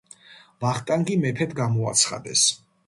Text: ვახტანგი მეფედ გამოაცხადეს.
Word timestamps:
ვახტანგი 0.65 1.19
მეფედ 1.27 1.57
გამოაცხადეს. 1.63 2.53